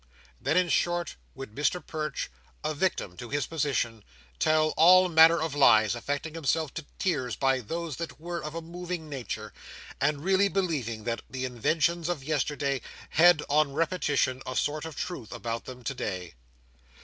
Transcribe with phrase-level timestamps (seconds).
[0.41, 2.31] Then, in short, would Mr Perch,
[2.63, 4.03] a victim to his position,
[4.39, 8.63] tell all manner of lies; affecting himself to tears by those that were of a
[8.63, 9.53] moving nature,
[10.01, 15.31] and really believing that the inventions of yesterday had, on repetition, a sort of truth
[15.31, 16.33] about them today.